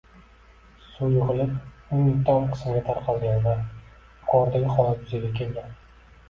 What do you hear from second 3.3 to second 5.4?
va yuqoridagi holat yuzaga